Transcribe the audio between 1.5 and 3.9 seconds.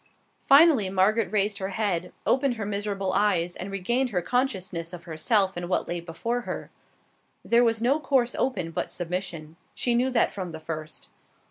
her head, opened her miserable eyes, and